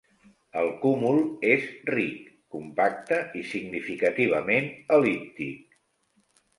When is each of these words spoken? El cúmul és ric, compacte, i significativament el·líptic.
El 0.61 0.69
cúmul 0.85 1.21
és 1.49 1.67
ric, 1.91 2.33
compacte, 2.57 3.21
i 3.43 3.47
significativament 3.53 4.75
el·líptic. 5.01 5.83